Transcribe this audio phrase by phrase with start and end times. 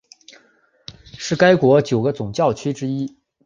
[1.13, 3.19] 是该国九个总教区之一。